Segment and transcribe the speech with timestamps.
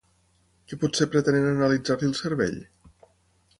[0.71, 2.61] ¿Que potser pretenen analitzar-li el cervell?